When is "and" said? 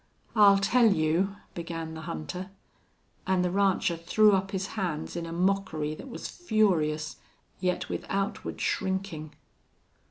3.27-3.45